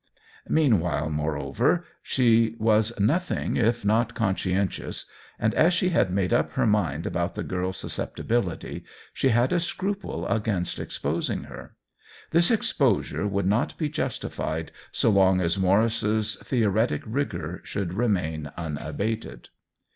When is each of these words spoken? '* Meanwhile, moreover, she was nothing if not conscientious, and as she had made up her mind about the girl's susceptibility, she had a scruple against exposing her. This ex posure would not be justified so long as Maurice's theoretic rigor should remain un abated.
'* 0.29 0.49
Meanwhile, 0.59 1.11
moreover, 1.11 1.85
she 2.01 2.55
was 2.57 2.99
nothing 2.99 3.55
if 3.55 3.85
not 3.85 4.15
conscientious, 4.15 5.05
and 5.37 5.53
as 5.53 5.75
she 5.75 5.89
had 5.89 6.09
made 6.11 6.33
up 6.33 6.53
her 6.53 6.65
mind 6.65 7.05
about 7.05 7.35
the 7.35 7.43
girl's 7.43 7.77
susceptibility, 7.77 8.83
she 9.13 9.29
had 9.29 9.53
a 9.53 9.59
scruple 9.59 10.27
against 10.27 10.79
exposing 10.79 11.43
her. 11.43 11.75
This 12.31 12.49
ex 12.49 12.73
posure 12.73 13.29
would 13.29 13.45
not 13.45 13.77
be 13.77 13.89
justified 13.89 14.71
so 14.91 15.11
long 15.11 15.39
as 15.39 15.59
Maurice's 15.59 16.33
theoretic 16.37 17.03
rigor 17.05 17.61
should 17.63 17.93
remain 17.93 18.51
un 18.57 18.79
abated. 18.79 19.49